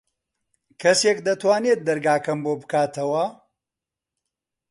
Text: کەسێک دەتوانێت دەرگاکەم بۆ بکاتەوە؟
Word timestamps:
کەسێک 0.81 1.17
دەتوانێت 1.27 1.79
دەرگاکەم 1.87 2.39
بۆ 2.45 2.53
بکاتەوە؟ 2.61 3.25